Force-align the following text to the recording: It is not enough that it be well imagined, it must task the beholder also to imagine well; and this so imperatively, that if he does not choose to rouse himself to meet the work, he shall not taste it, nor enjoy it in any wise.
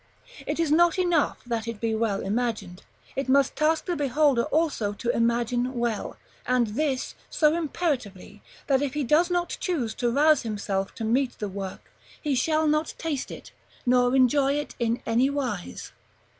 It 0.47 0.59
is 0.59 0.71
not 0.71 0.97
enough 0.97 1.43
that 1.45 1.67
it 1.67 1.79
be 1.79 1.93
well 1.93 2.21
imagined, 2.23 2.81
it 3.15 3.29
must 3.29 3.55
task 3.55 3.85
the 3.85 3.95
beholder 3.95 4.45
also 4.45 4.93
to 4.93 5.11
imagine 5.15 5.75
well; 5.75 6.17
and 6.47 6.65
this 6.69 7.13
so 7.29 7.53
imperatively, 7.53 8.41
that 8.65 8.81
if 8.81 8.95
he 8.95 9.03
does 9.03 9.29
not 9.29 9.57
choose 9.59 9.93
to 10.01 10.09
rouse 10.09 10.41
himself 10.41 10.95
to 10.95 11.03
meet 11.03 11.37
the 11.37 11.49
work, 11.49 11.93
he 12.19 12.33
shall 12.33 12.67
not 12.67 12.95
taste 12.97 13.29
it, 13.29 13.51
nor 13.85 14.15
enjoy 14.15 14.53
it 14.53 14.73
in 14.79 15.03
any 15.05 15.29
wise. 15.29 15.91